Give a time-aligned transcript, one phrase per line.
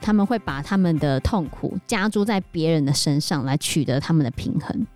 [0.00, 4.86] 他们会把他们的痛苦加诸在别人的身上，来取得他们的平衡。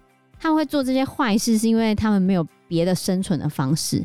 [0.41, 3.99] 他们会做这些坏事，是因为他们没有别的生存的方式。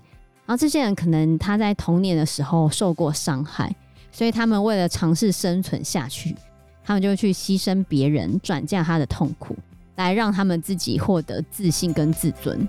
[0.45, 3.75] 然后这些人可能他在童年的时候受过伤害，
[4.11, 6.35] 所以他们为了尝试生存下去，
[6.83, 9.55] 他们就去牺牲别人，转嫁他的痛苦，
[9.95, 12.67] 来让他们自己获得自信跟自尊。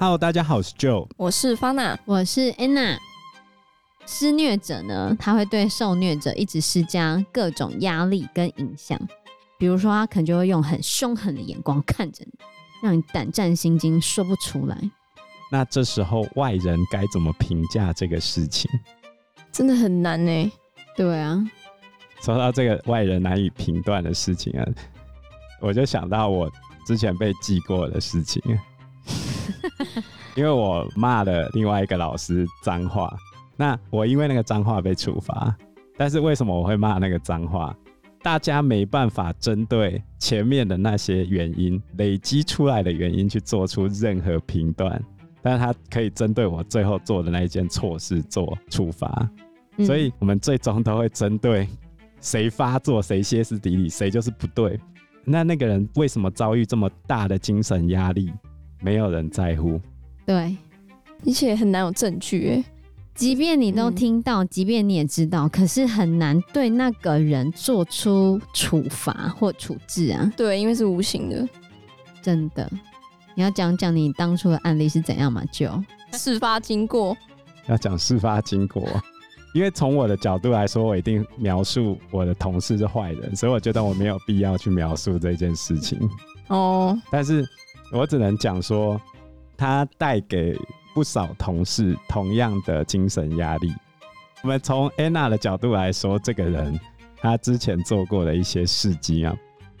[0.00, 2.96] Hello，大家好，我是 Joe，我是 Fana，我是 Anna。
[4.06, 8.98] 施虐者呢，他会对受虐者一直施加各种压力跟影响，
[9.58, 12.32] 比如说他可能就会用很凶狠的眼光看着你，
[12.82, 14.90] 让你胆战心惊，说不出来。
[15.52, 18.70] 那这时候外人该怎么评价这个事情？
[19.52, 20.52] 真的很难呢。
[20.96, 21.46] 对啊，
[22.22, 24.66] 说到这个外人难以评断的事情啊，
[25.60, 26.50] 我就想到我
[26.86, 28.42] 之前被记过的事情。
[30.36, 33.14] 因为我骂了另外一个老师脏话，
[33.56, 35.56] 那我因为那个脏话被处罚。
[35.96, 37.76] 但是为什么我会骂那个脏话？
[38.22, 45.02] 大家没办法针对前面的那些原因累积出来的原因去做出任何评断，
[45.42, 49.28] 但是他可以针对我最后做的那一件错事做处罚。
[49.78, 51.66] 嗯、所以我们最终都会针对
[52.20, 54.78] 谁发作、谁歇斯底里、谁就是不对。
[55.24, 58.32] 那那个人为什么遭遇这么大的精神压力？
[58.82, 59.80] 没有人在乎，
[60.30, 60.56] 对，
[61.26, 62.64] 而且很难有证据诶。
[63.16, 70.32] 即便你都听到，嗯、即便你也知道，可是很难对那个人做出处罚或处置啊。
[70.36, 71.48] 对，因为是无形的，
[72.22, 72.70] 真的。
[73.34, 75.42] 你要讲讲你当初的案例是怎样嘛？
[75.50, 75.68] 就
[76.12, 77.16] 事发经过，
[77.66, 78.88] 要讲事发经过，
[79.52, 85.98] 因为从我的角度来说，我一定描述我的同事是坏人，所以我觉得我没有必要去描述这件事情。
[86.46, 87.44] 哦，但是。
[87.92, 89.00] 我只能讲说，
[89.60, 90.58] 他带给
[90.94, 93.70] 不少同事同样的精神压力。
[94.40, 96.80] 我们从 Anna 的角度来说，这个人
[97.18, 99.36] 他之前做过的一些事迹啊，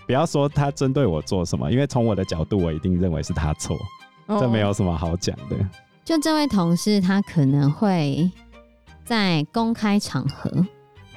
[0.06, 3.74] 不要说他针对我做什么，因为从我的角度，我一定认为是他错，
[4.28, 5.56] 这没有什么好讲的。
[6.04, 8.30] 就这位同事，他可能会
[9.06, 10.50] 在公开场合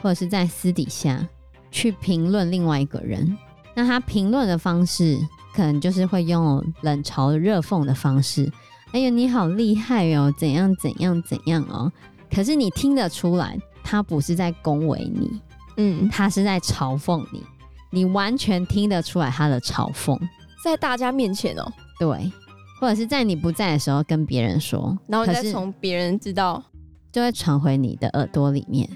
[0.01, 1.27] 或者是在私底下
[1.69, 3.37] 去评论另外一个人，
[3.75, 5.19] 那他评论的方式。
[5.53, 8.51] 可能就是会用冷嘲热讽的方式，
[8.91, 11.91] 哎呦，你好厉害哦，怎样怎样怎样哦。
[12.33, 15.41] 可是你听得出来，他不是在恭维你，
[15.77, 17.43] 嗯，他是在嘲讽你，
[17.91, 20.19] 你完全听得出来他的嘲讽，
[20.63, 22.31] 在大家面前哦，对，
[22.81, 26.63] 或者是在你不在的时候跟别人说，然后再从别人知道，
[27.11, 28.89] 就会传回你的耳朵里面。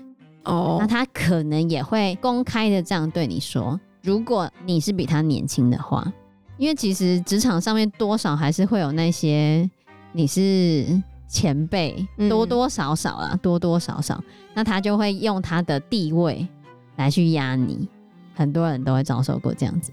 [0.45, 6.12] 哦，那他可能也会公开的这样对你说，如果你是比他年轻的话。
[6.57, 9.69] 因为其实职场上面多少还是会有那些
[10.12, 10.85] 你是
[11.28, 14.23] 前辈，多多少少啊，嗯、多多少少，
[14.53, 16.47] 那他就会用他的地位
[16.95, 17.88] 来去压你。
[18.34, 19.91] 很多人都会遭受过这样子。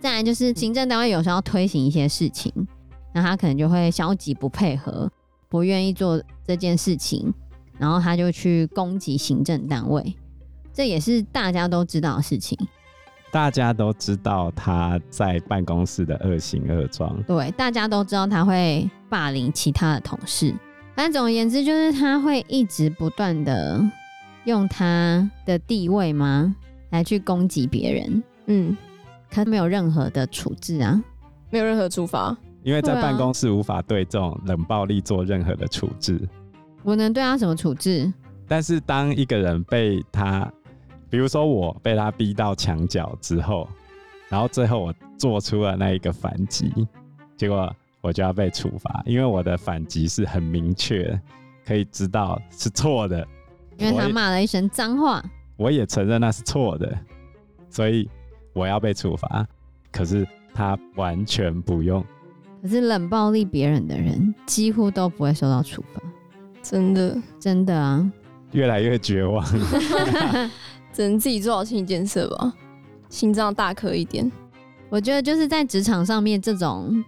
[0.00, 2.52] 再来就是行政单位有时候要推行一些事情，
[3.14, 5.10] 那他可能就会消极不配合，
[5.48, 7.32] 不愿意做这件事情，
[7.78, 10.14] 然后他就去攻击行政单位，
[10.72, 12.56] 这也是大家都知道的事情。
[13.32, 20.54] 大家都知道他在办公室的恶行恶状，对，大家都知道他会霸凌其他的同事。
[20.94, 23.78] 反正总而言之，就是他会一直不断的
[24.44, 26.56] 用他的地位吗
[26.90, 28.22] 来去攻击别人。
[28.46, 28.74] 嗯，
[29.28, 31.02] 他没有任何的处置啊，
[31.50, 36.18] 没有任何处罚，因为在办公室无法对这种冷暴力做任何的处置。
[36.82, 38.10] 我能对他什么处置？
[38.48, 40.50] 但是当一个人被他。
[41.08, 43.68] 比如说我被他逼到墙角之后，
[44.28, 46.72] 然后最后我做出了那一个反击，
[47.36, 51.18] 结果我就要被处罚，因为我的反击是很明确，
[51.64, 53.26] 可以知道是错的。
[53.78, 55.22] 因为他骂了一声脏话，
[55.56, 56.98] 我也承认那是错的，
[57.68, 58.08] 所以
[58.52, 59.46] 我要被处罚。
[59.92, 62.04] 可是他完全不用。
[62.62, 66.02] 可是冷暴力别人的人几乎都不会受到处罚，
[66.62, 68.10] 真的，真的啊，
[68.52, 69.44] 越来越绝望。
[70.96, 72.54] 只能自己做好心理建设吧，
[73.10, 74.32] 心脏大颗一点。
[74.88, 77.04] 我觉得就是在职场上面，这种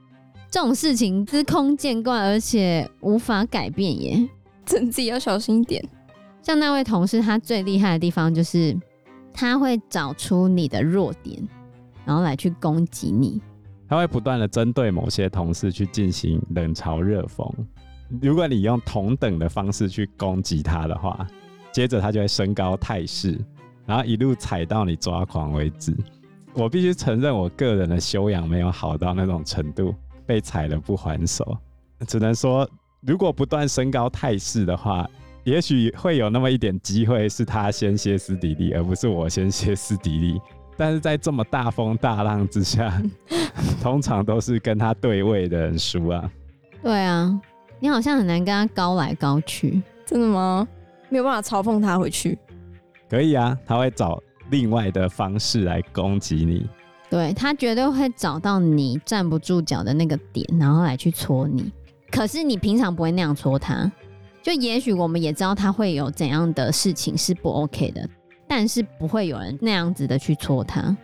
[0.51, 4.29] 这种事情司空见惯，而且无法改变耶。
[4.67, 5.83] 真自己要小心一点。
[6.43, 8.77] 像那位同事，他最厉害的地方就是
[9.33, 11.43] 他会找出你的弱点，
[12.05, 13.41] 然后来去攻击你。
[13.89, 17.51] 他会不断的针对某些同事去进行冷嘲热讽。
[18.21, 21.27] 如果你用同等的方式去攻击他的话，
[21.73, 23.41] 接着他就会升高态势。
[23.89, 25.97] 然后一路踩到你抓狂为止。
[26.53, 29.95] 我必须承认，我个人的修养没有好到那种程度，
[30.27, 31.57] 被踩了不还手。
[32.07, 32.69] 只能说，
[33.01, 35.09] 如果不断升高态势的话，
[35.45, 40.41] 也许会有那么一点机会是他先歇斯底里，而不是我先歇斯底里。
[40.77, 43.03] 但是在这么大风大浪之下，
[43.81, 46.31] 通常都是跟他对位的人输啊。
[46.83, 47.41] 对啊，
[47.81, 50.69] 你好像很难跟他高来高去，真的吗？
[51.09, 52.39] 没有办法嘲讽他回去？
[53.09, 56.69] 可以啊，他会找另外的方式来攻击你。
[57.11, 61.73] 对，他绝对会找到你站不住脚的那个点，然后来去戳你。
[62.11, 63.91] 可是你平常不会那样戳他，
[64.43, 68.09] 就也许我们也知道他会有怎样的事情是不 OK 的，
[68.47, 70.97] 但是不会有人那样子的去戳他。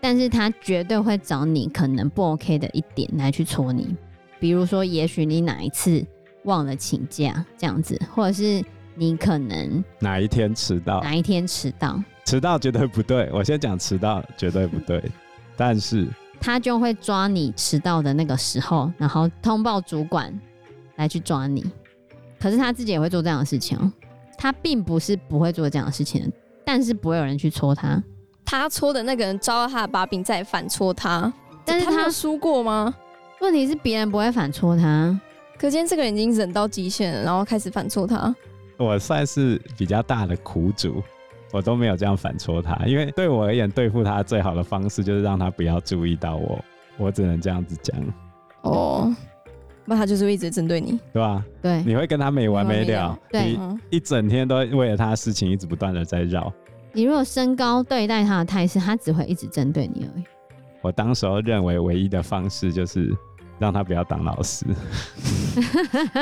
[0.00, 3.96] 但是他绝对会找你可能不 OK 的一点来去戳你，
[4.40, 6.04] 比如说，也许你哪一次
[6.44, 13.28] 忘了请假这样子，或者是你可能哪一天迟到，哪一天迟到，迟到绝对不对。
[13.32, 15.02] 我先讲迟到绝对不对。
[15.56, 16.06] 但是
[16.40, 20.32] 他就会抓你迟到的那个时候，然后通报主管
[20.96, 21.64] 来去抓你。
[22.40, 23.90] 可是他自己也会做这样的事情哦。
[24.36, 26.30] 他并不是不会做这样的事情，
[26.64, 28.02] 但是不会有人去戳他。
[28.44, 31.32] 他戳的那个人招到他的把柄，再反戳他。
[31.64, 32.92] 但是他输过吗？
[33.40, 35.20] 问题是别人不会反戳他。
[35.56, 38.34] 可见这个人已经忍到极限了，然后开始反戳他。
[38.76, 41.02] 我算是比较大的苦主。
[41.52, 46.58] 我都没有这样反戳他，因为对我而言，对付他最好的方式就是让他不要注意到我。
[46.96, 47.94] 我只能这样子讲。
[48.62, 49.14] 哦，
[49.84, 51.44] 那他就是一直针对你，对吧？
[51.60, 56.50] 对，你会跟他没完没了，对，你一整天都为了他的事情一直不断的在绕。
[56.94, 60.24] 你如果升高对待他的态势，他只会一直针对你而已。
[60.80, 63.14] 我当时候认为唯一的方式就是
[63.58, 64.64] 让他不要当老师，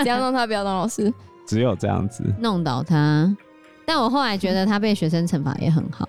[0.03, 1.13] 只要让他不要当老师，
[1.51, 3.37] 只有这样子弄倒他。
[3.85, 6.09] 但我后来觉得他被学生惩罚也很好，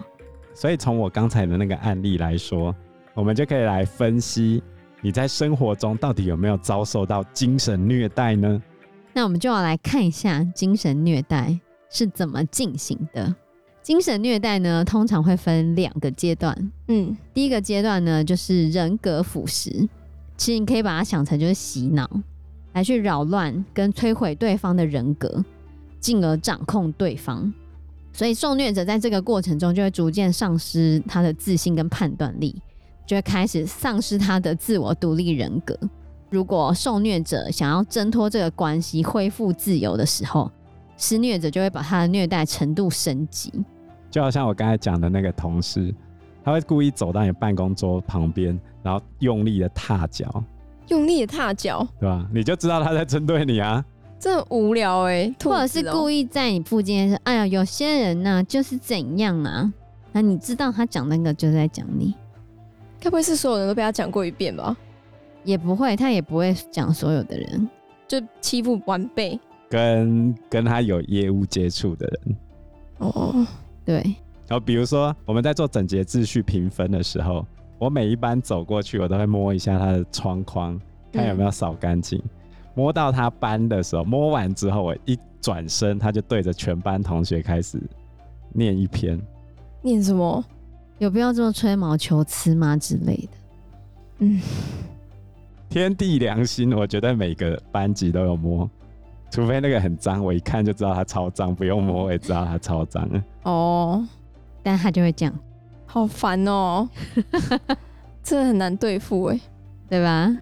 [0.53, 2.75] 所以从我刚才的那个案例来说，
[3.15, 4.61] 我们就可以来分析
[5.01, 8.61] 你在生活中到底有没有遭受到精神虐待呢？
[9.13, 11.59] 那我们就要来看一下精神虐待
[11.89, 13.33] 是怎么进行的。
[13.81, 16.55] 精神虐待呢，通常会分两个阶段。
[16.87, 19.89] 嗯，第一个阶段呢，就是人格腐蚀，
[20.37, 22.07] 其实你可以把它想成就是洗脑，
[22.73, 25.43] 来去扰乱跟摧毁对方的人格，
[25.99, 27.51] 进而掌控对方。
[28.13, 32.61] 所以受虐者在这个过程中就会逐渐丧失他的自信跟判断力，
[33.05, 35.77] 就会开始丧失他的自我独立人格。
[36.29, 40.51] 如果受虐者想要挣脱这个关系，恢复自由的时候，
[40.97, 43.51] 施虐者就会把他的虐待程度升级。
[44.09, 45.93] 就好像我刚才讲的那个同事，
[46.43, 50.43] 他会故意走到你办公桌旁边，然后用力的踏脚，
[50.91, 52.27] 用力的踏脚，对吧？
[52.33, 53.83] 你就知道他在针对你啊。
[54.19, 59.73] 这很无聊哎、欸，或者是故意在你附近说：“哎呀，有些人呢、啊、就是怎样啊？”
[60.13, 62.13] 那你知道他讲那个就是在讲你，
[62.99, 64.77] 该不会是所有人都被他讲过一遍吧？
[65.43, 67.67] 也不会，他也不会讲所有的人，
[68.07, 69.39] 就欺负晚辈，
[69.69, 72.37] 跟跟他有业务接触的人。
[72.99, 73.47] 哦，
[73.83, 73.95] 对。
[74.47, 77.43] 然后比如说我们在做整洁秩序评分的时候，
[77.81, 80.79] 我每一班走过去，我都会摸一下他的窗框，
[81.11, 82.19] 看有没有扫干净。
[82.19, 82.29] 嗯
[82.73, 87.77] 摸到他班的时候，摸完之后，我一转身，他就对着全班同学开始
[88.53, 89.19] 念一篇。
[89.81, 90.41] 念什么？
[90.97, 92.77] 有必要这么吹毛求疵吗？
[92.77, 93.29] 之类的。
[94.19, 94.41] 嗯，
[95.67, 98.69] 天地良心，我觉得每个班级都有摸，
[99.29, 103.05] 除非那个很脏，我一看就知道他超脏，不用摸我也知道他超脏。
[103.43, 104.07] 哦，
[104.63, 105.35] 但他就会这样，
[105.91, 106.87] 好烦哦，
[108.23, 109.37] 真的很难对付哎，
[109.89, 110.33] 对吧？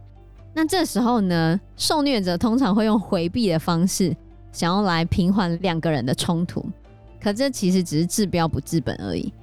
[0.54, 4.16] 那这时候呢，受虐者通常会用回避的方式，
[4.52, 6.64] 想要来平缓两个人的冲突。
[7.20, 9.34] 可这其实只是治标不治本而已。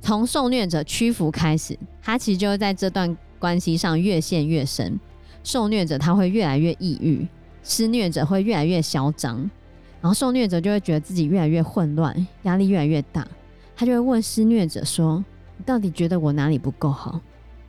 [0.00, 5.00] 从受虐者屈服开始，他其实就会在这段关系上越陷越深。
[5.42, 7.26] 受虐者他会越来越抑郁，
[7.64, 9.38] 施虐者会越来越嚣张，
[10.00, 13.26] 然后受虐者就会觉得自己越来越混乱，压力越来越大。
[13.74, 15.24] 他就会问施虐者说
[15.56, 17.20] ：“你到底觉得我哪里不够好？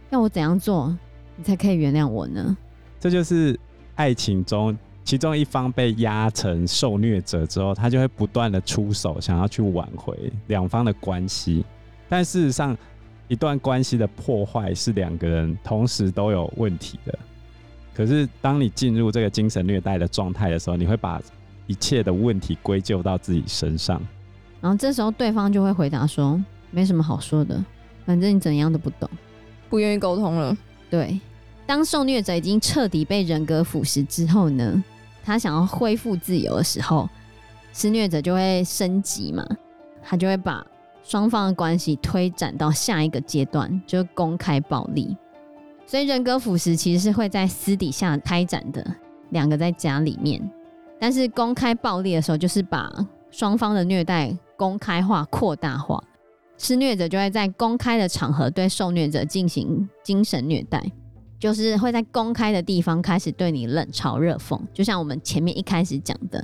[0.09, 0.95] 要我怎样做，
[1.35, 2.55] 你才可以原谅我呢？”
[2.99, 3.59] 这就是
[3.95, 11.63] 爱情中其中一方被压成受虐者之后，他就会不断的出手，想要去挽回两方的关系。
[12.09, 12.77] 但事实上，
[13.27, 17.17] 一段关系的破坏是两个人同时都有问题的。
[17.93, 21.21] 可是，当你进入这个精神虐待的状态的时候，你会把
[21.65, 24.01] 一切的问题归咎到自己身上。
[24.61, 26.41] 然后这时候对方就会回答说
[26.71, 27.63] ：“没什么好说的，
[28.07, 29.07] 反正你怎样都不懂，
[29.69, 30.57] 不愿意沟通了。”
[30.89, 31.19] 对。
[31.67, 34.81] 当受虐者已经彻底被人格腐蚀之后呢，
[35.21, 37.09] 他想要恢复自由的时候，
[37.73, 39.45] 施虐者就会升级嘛，
[40.01, 40.65] 他就会把
[41.03, 45.17] 双方的关系推展到下一个阶段，就是公开暴力。
[45.85, 48.85] 所以人格腐蚀其实是会在私底下开展的，
[49.31, 50.41] 两个在家里面，
[50.97, 52.89] 但是公开暴力的时候，就是把
[53.29, 56.01] 双方的虐待公开化、扩大化，
[56.57, 60.83] 施虐者就会在公开的场合对受虐者进行精神虐待，
[61.39, 66.43] 就是会在公开的地方开始对你冷嘲热讽，就像我们前面一开始讲的，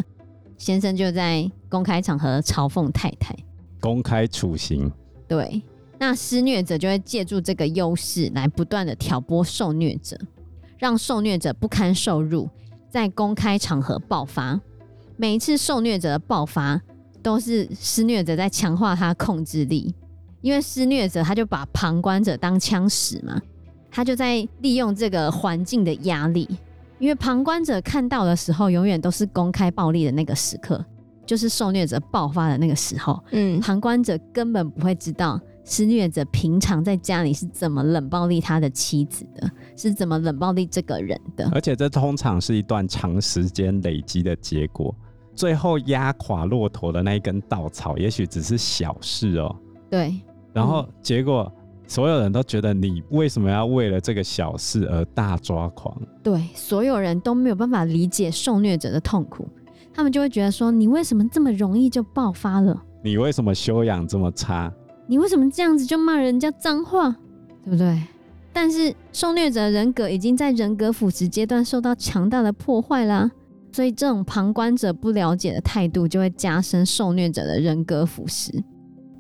[0.58, 3.36] 先生就在公开场合嘲讽太太，
[3.80, 4.92] 公开处刑。
[5.28, 5.62] 对，
[5.98, 10.18] 那施虐者就会借助这个优势来不断的挑拨受虐者。
[10.78, 12.50] 让受虐者不堪受辱，
[12.90, 14.60] 在公开场合爆发。
[15.16, 16.82] 每一次受虐者的爆发，
[17.22, 19.96] 都是施虐者在强化他控制力，
[20.44, 23.42] 因为施虐者他就把旁观者当枪使嘛，
[23.90, 26.48] 他就在利用这个环境的压力。
[27.00, 30.86] 因为旁观者看到的时候，永远都是公开暴力的那个时刻，
[31.26, 33.22] 就是受虐者爆发的那个时候。
[33.32, 35.40] 嗯，旁观者根本不会知道。
[35.66, 41.50] 施虐者平常在家里是怎么冷暴力他的妻子的，是怎么冷暴力这个人的？
[41.54, 44.94] 而且这通常是一段长时间累积的结果，
[45.34, 49.56] 最后压垮骆驼的那一根稻草，也许只是小事哦。
[49.90, 50.14] 对。
[50.54, 51.52] 然后结果
[51.88, 55.96] 所有人都觉得你为什么要为了这个小事而大抓狂？
[56.22, 59.48] 对，所有人都没有办法理解受虐者的痛苦，
[59.94, 62.82] 他们就会觉得说：你为什么这么容易就爆发了？
[63.04, 64.72] 你为什么修养这么差？
[65.08, 67.12] 你为什么这样子就骂人家脏话，
[67.64, 68.02] 对不对？
[68.54, 73.30] 但是受虐者人格已经在人格腐蚀阶段受到强大的破坏啦，
[73.72, 78.64] 所以这种旁观者不了解的态度就会加深受虐者的人格腐蚀，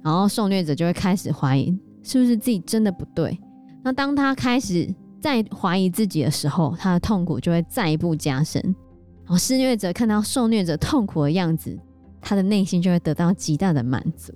[0.03, 3.39] 然后受虐者就会开始怀疑是不是自己真的不对。
[3.83, 8.62] 那当他开始在怀疑自己的时候，他的痛苦就会再一步加深。
[9.24, 11.77] 然后施虐者看到受虐者痛苦的样子，
[12.19, 14.33] 他的内心就会得到极大的满足。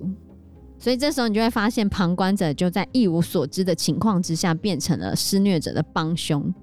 [0.78, 6.54] 所以这时候你就会发现，旁观者就在一无所知的情况之下，变成了施虐者的帮凶。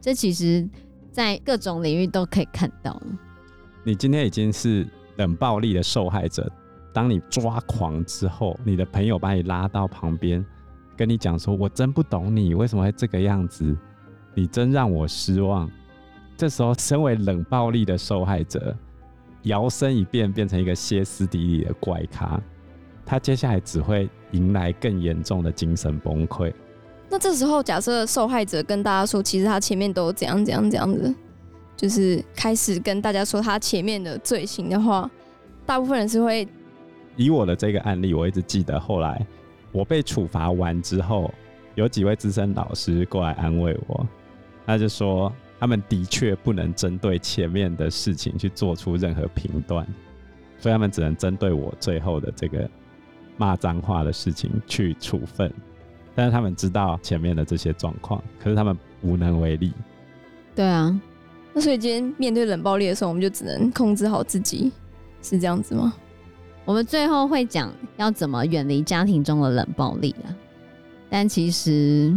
[0.00, 0.68] 这其实，
[1.12, 3.00] 在各种领域都可以看到。
[3.84, 4.86] 你今天已经是
[5.16, 6.50] 冷暴力的受害者，
[6.98, 10.44] 当你抓狂之后，你的朋友把你拉到旁边，
[10.96, 13.64] 跟你讲说：“我真不懂你为什么会这个样子，
[14.34, 15.70] 你真让我失望。”
[16.36, 18.76] 这时候，身为冷暴力的受害者，
[19.44, 22.42] 摇身一变，变成一个歇斯底里的怪咖。
[23.06, 26.52] 他接下来只会迎来更严重的精神崩溃。
[27.08, 31.14] 那这时候，假设受害者跟大家说，其实他前面都怎样怎样怎样的，
[31.76, 35.08] 就是开始跟大家说他前面的罪行的话，
[35.64, 36.48] 大部分人是会。
[37.18, 39.26] 以我的这个案例，我一直记得，后来
[39.70, 41.30] 我被处罚完之后，
[41.74, 44.06] 有几位资深老师过来安慰我，
[44.64, 49.86] 他就说，他们的确不能针对前面的事情去做出任何评断，
[50.58, 52.66] 所以他们只能针对我最后的这个。
[53.40, 55.48] 骂脏话的事情去处分，
[56.12, 59.72] 但是他们知道前面的这些状况，可是他们无能为力。
[60.56, 61.00] 对啊，
[61.54, 64.72] 那所以今天面对冷暴力的时候，我们就只能控制好自己，
[65.22, 65.94] 是这样子吗？
[66.68, 70.28] 我们最后会讲要怎么远离家庭中的冷暴力啊。
[71.08, 72.14] 但其实，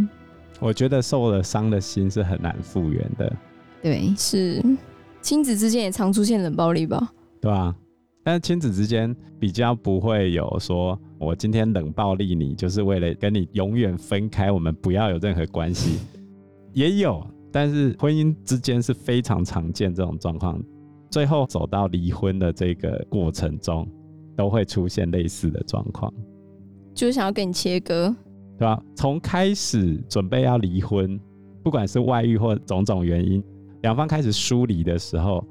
[0.60, 3.34] 我觉得受了伤的心是很难复原的。
[3.81, 4.62] 对，是
[5.22, 7.13] 亲子之间也常出现冷暴力吧？
[7.39, 7.74] 对啊。
[8.25, 15.98] 但是亲子之间比较不会有说，我今天冷暴力你，就是为了跟你永远分开，我们不要有任何关系。
[16.75, 20.62] 也有，但是婚姻之间是非常常见这种状况，
[21.10, 23.88] 最后走到离婚的这个过程中，
[24.35, 26.13] 都会出现类似的状况，
[26.93, 28.15] 就是想要跟你切割，
[28.57, 28.81] 对吧？
[28.95, 31.19] 从开始准备要离婚，
[31.63, 33.43] 不管是外遇或种种原因，
[33.81, 35.43] 两方开始疏离的时候。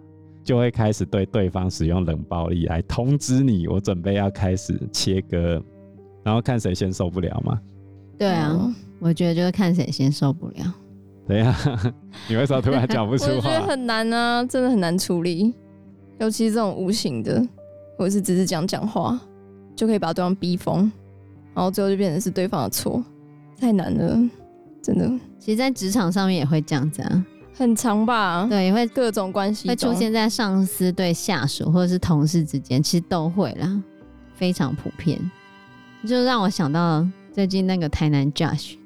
[0.43, 5.63] 就会开始对对方使用冷暴力来通知你，我准备要开始切割，
[6.25, 7.61] 然后看谁先受不了嘛。
[8.17, 10.75] 对啊，嗯、我觉得就是看谁先受不了。
[11.29, 11.55] 对呀，
[12.27, 13.31] 你为什么突然讲不出话？
[13.37, 15.55] 我觉得很难啊，真的很难处理，
[16.19, 17.47] 尤其这种无形的，
[18.01, 19.21] 或者是只是讲讲话
[19.77, 20.91] 就可以把对方逼疯，
[21.55, 23.05] 然后最后就变成是对方的错，
[23.59, 24.19] 太难了，
[24.81, 25.07] 真的。
[25.39, 27.27] 其实，在职场上面也会这样子啊。
[27.53, 28.47] 很长吧？
[28.49, 33.83] 对，也会各种关系会出现在上司对下属或者是同事之间，其实都会啦，
[34.33, 35.21] 非常普遍。
[36.07, 38.77] 就让我想到最近那个台南 Josh，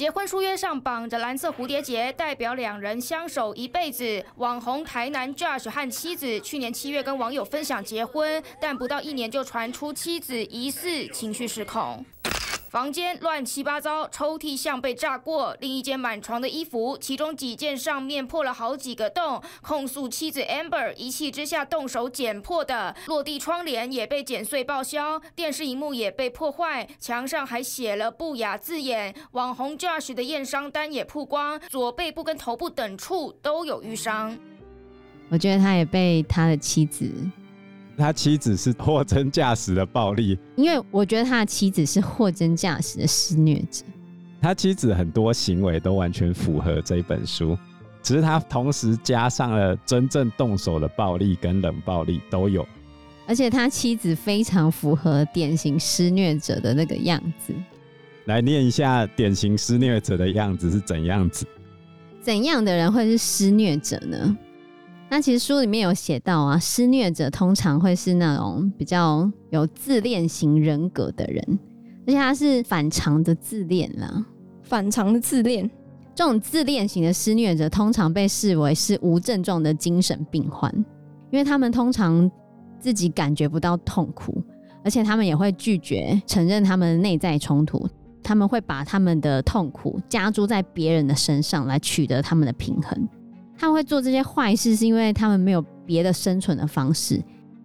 [0.00, 4.24] 结婚书约上绑着蓝色蝴蝶结，代表两人相守一辈子。
[4.36, 12.02] 网红台南 Josh 和妻子去年七月跟网友分享结婚，但不到一年就传出妻子疑似情绪失控。
[12.70, 22.94] 房间乱七八糟，抽屉像被炸过，另一间满床的衣服，其中几件上面破了好几个洞，控诉妻子 Amber 一气之下动手剪破的。
[23.08, 29.12] 落地窗帘也被剪碎报销，电视荧幕也被破坏，墙上还写了不雅字眼。
[29.32, 34.38] 网红 Josh 的验伤单也曝光，左背部跟头部等处都有瘀伤。
[35.28, 37.10] 我觉得他也被他的妻子，
[38.00, 43.84] 他妻子是货真价实的暴力，因为我觉得他的妻子是货真价实的施虐者。
[44.40, 47.56] 他妻子很多行为都完全符合这本书，
[48.02, 52.66] 只是他同时加上了真正动手的暴力跟冷暴力都有，
[53.26, 57.52] 而且他妻子非常符合典型施虐者的那个样子。
[58.24, 61.44] 来念一下典型施虐者的样子是怎样子？
[62.22, 64.36] 怎样的人会是施虐者呢？
[65.10, 71.58] 那其实书里面有写到啊，施虐者通常会是那种比较有自恋型人格的人。
[72.06, 74.24] 而且他是反常的自恋啦，
[74.62, 75.68] 反常的自恋，
[76.14, 80.72] 这种自恋型的施虐者通常被视为是无症状的精神病患，
[81.30, 82.28] 因为他们通常
[82.78, 84.42] 自己感觉不到痛苦，
[84.82, 87.86] 而且他们也会拒绝承认他们的内在冲突，
[88.22, 93.08] 他们会把他们的痛苦加诸在别人的身上来取得他们的平衡。
[93.60, 97.16] 他们会做这些坏事，是因为他们没有别的生存的方式，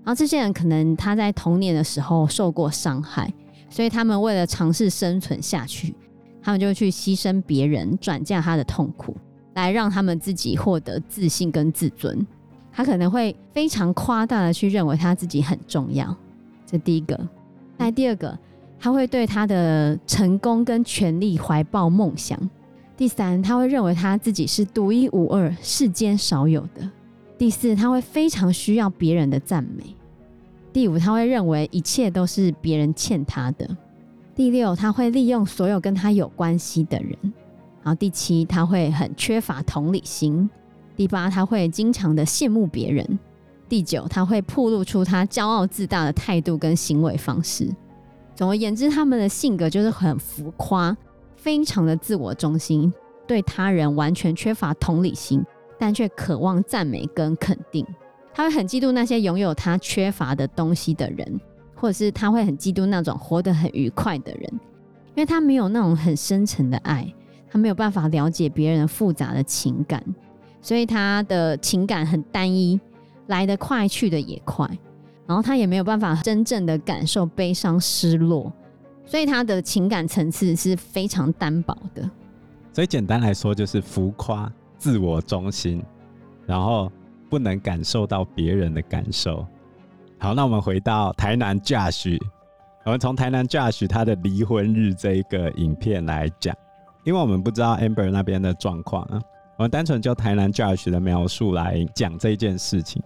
[0.03, 3.31] 然后这些人可能他在童年的时候受过伤害。
[3.69, 5.95] 所以他们为了尝试生存下去，
[6.41, 9.15] 他们就去牺牲别人，转嫁他的痛苦，
[9.53, 12.25] 来让他们自己获得自信跟自尊。
[12.73, 16.13] 他可能会非常夸大的去认为他自己很重要，
[16.65, 17.17] 这第一个。
[17.77, 18.37] 那第二个，
[18.77, 22.37] 他会对他的成功跟权力怀抱梦想。
[22.97, 26.89] 第三，他会认为他自己是独一无二、世间少有的。
[27.37, 29.95] 第四，他会非常需要别人的赞美。
[30.71, 33.77] 第五，他会认为一切都是别人欠他的。
[34.33, 37.17] 第六，他会利用所有跟他有关系的人。
[37.83, 40.49] 然后第七，他会很缺乏同理心。
[40.95, 43.19] 第八，他会经常的羡慕别人。
[43.67, 47.69] 第九，他会暴露出他骄傲自大的态度跟行为方式。
[48.35, 50.95] 总而言之，他们的性格就是很浮夸，
[51.45, 52.91] 非常的自我中心，
[53.27, 55.43] 对他人完全缺乏同理心，
[55.77, 57.85] 但却渴望赞美跟肯定。
[58.33, 61.39] 他会很嫉妒那些拥有他缺乏的东西的人，
[61.75, 64.49] 或者是他会很嫉妒那种活得很愉快的人，
[65.13, 67.13] 因为他没有那种很深沉的爱，
[67.47, 70.03] 他没有办法了解别人复杂的情感，
[70.61, 72.81] 所以他的情感很单一，
[73.27, 74.67] 来得快，去得也快，
[75.27, 78.51] 然后他也没有办法真正的感受悲伤、失落，
[79.05, 82.09] 所以他的情感层次是非常单薄的。
[82.71, 85.83] 所以简单来说，就是浮夸、自我中心，
[86.45, 86.91] 然后。
[87.27, 89.45] 不能感受到别人的感受。
[90.19, 92.17] 好，那我们回到台南 Josh，
[92.85, 96.55] 我们从台南 Josh 他的离婚日这一个影片来讲，
[97.03, 99.19] 因为我们不知道 Amber 那边的状况啊，
[99.57, 103.01] 我们单纯就台南 Josh 的描述来讲这件事情。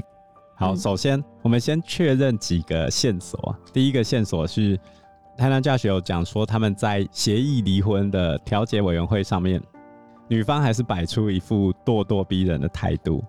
[0.58, 3.56] 好，首先我们先确认几个线索。
[3.72, 4.78] 第一个线索是
[5.40, 9.64] 台南 Josh 有讲说他们在协议离婚的调解委员会上面，
[10.28, 13.24] 女方还是摆出一副咄咄逼人的态度。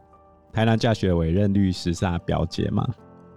[0.53, 2.85] 台南教学的委任律师是他表姐嘛？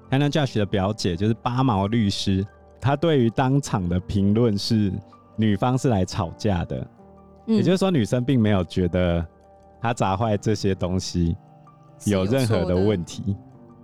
[0.10, 2.44] 台南教学的表姐就是八毛律师，
[2.82, 4.92] 她对于当场的评论是
[5.36, 6.88] 女方是来吵架的，
[7.46, 9.24] 嗯、也就是说女生并没有觉得
[9.80, 11.38] 她砸坏这些东西
[12.06, 13.38] 有任何的问题。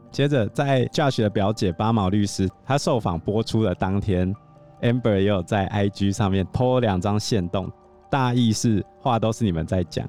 [0.10, 4.34] 接着在教学的表姐八毛律师，她受访播出的当天
[4.82, 7.72] ，Amber 也有在 IG 上面 po 两张线动，
[8.10, 10.08] 大意是话都是你们在讲，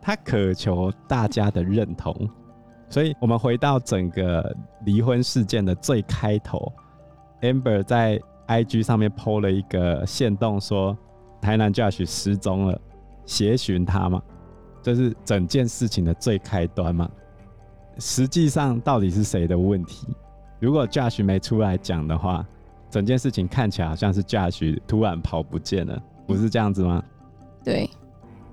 [0.00, 2.14] 他渴求大家的认同。
[2.88, 6.72] 所以，我们回到整个离婚事件的最开头
[7.40, 10.96] ，Amber 在 IG 上面 PO 了一个线动，说
[11.40, 12.80] 台南 Josh 失踪了，
[13.24, 14.22] 协寻他嘛，
[14.82, 17.10] 这是整件事情的最开端嘛。
[17.98, 20.06] 实际上，到底是谁的问题？
[20.60, 22.46] 如果 Josh 没出来讲的话，
[22.90, 27.02] 整件事情看起来好像是 Josh 突然跑不见了，不是这样子吗？
[27.64, 27.88] 对。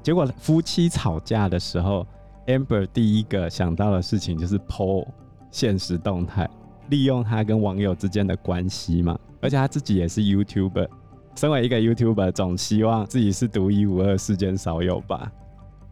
[0.02, 2.06] 结果夫妻吵架的时候。
[2.46, 5.08] Amber 第一个想到的事情就是 PO
[5.50, 6.46] 现实动态，
[6.90, 9.18] 利用他跟网友之间的关系嘛。
[9.40, 10.90] 而且他自己也是 YouTuber，
[11.38, 15.32] 身为一个 YouTuber，总希望自己是独一无二、世间少有吧？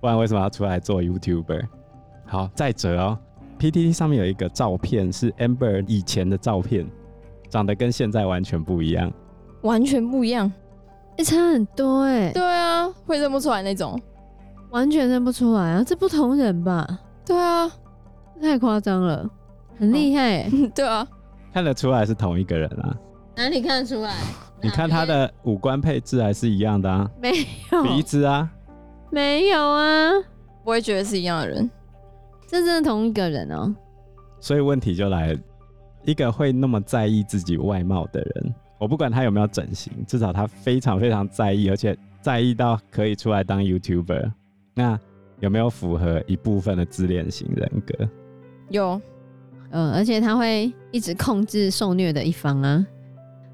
[0.02, 1.66] 不然为什么要出来做 YouTuber？
[2.26, 3.18] 好，再者哦
[3.58, 6.86] ，PTT 上面有一个照片是 Amber 以前的照片，
[7.52, 9.12] 长得跟现在完全不一样，
[9.62, 10.52] 完全不一样，
[11.18, 12.32] 欸，差很多哎。
[12.32, 14.00] 对啊，会认不出来那种。
[14.70, 15.84] 完全认不出来啊！
[15.86, 16.88] 这不同人吧？
[17.26, 17.70] 对啊，
[18.42, 19.30] 太夸张了，
[19.78, 20.72] 很厉害、欸哦。
[20.74, 21.06] 对啊，
[21.54, 22.96] 看得出来是同一个人啊。
[23.36, 24.16] 哪里看得出来？
[24.62, 27.12] 你看他的五官配置还是一样的啊？
[27.22, 27.32] 没
[27.74, 28.50] 有鼻子啊？
[29.10, 30.12] 没有啊？
[30.64, 31.70] 我也觉得是一样的人，
[32.48, 33.76] 这真的同一个人哦。
[34.40, 35.40] 所以问题就来了，
[36.04, 44.32] 一个会那么在意自己外貌的人，我不管他有没有整形，至少他非常非常在意，而且在意到可以出来当 YouTuber。
[44.74, 45.00] 那
[45.40, 48.10] 有没有符合一部分的自恋型人格？
[48.70, 49.02] 有，
[49.70, 52.86] 呃，而且他会一直控制受虐的一方啊。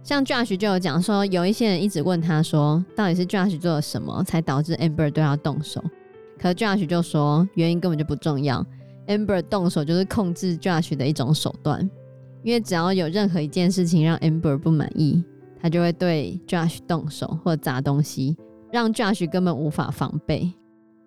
[0.03, 5.83] 像 Josh 就有讲说，有一些人一直问他说，到底是 Josh 做了什么才导致 Amber 对他动手？
[6.39, 8.65] 可 Josh 就说，原因根本就不重要
[9.07, 11.89] ，Amber 动手就是控制 Josh 的一种手段，
[12.47, 15.21] 因为只要有任何一件事情让 Amber 不满意，
[15.60, 18.38] 他就会对 Josh 动手或砸东西，
[18.71, 20.49] 让 Josh 根本无法防备。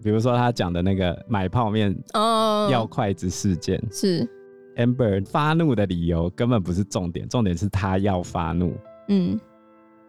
[0.03, 2.69] 比如说他讲的那个买泡面哦。
[2.71, 4.29] 要筷子事件，是。
[4.77, 8.75] Amber 发怒的理由根本不是重点，重点是他要发怒。
[9.09, 9.41] 嗯，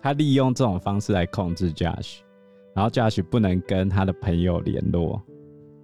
[0.01, 2.17] 他利用这种方式来控制 Josh，
[2.75, 5.21] 然后 Josh 不能跟他的朋友联络，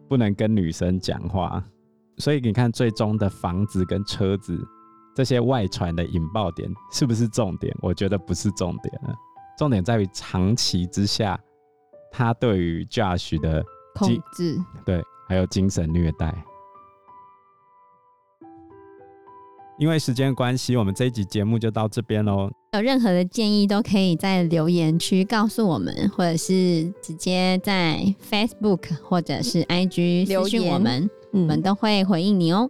[0.10, 1.64] 不能跟女生讲话，
[2.18, 4.60] 所以你看最终的房子跟车子
[5.18, 7.76] 这些外传的引爆点是不是重点？
[7.82, 9.16] 我觉得不是重点了，
[9.58, 11.40] 重点在于长期之下
[12.12, 16.32] 他对于 Josh 的控制，对，还有精神虐待。
[19.80, 22.52] 因为时间关系，我们这一集节目就到这边喽。
[22.74, 32.70] 有任何的建议都可以在留言区告诉我们，或者是直接在 Facebook 或者是 IG 私讯我们，我们都会回应你哦。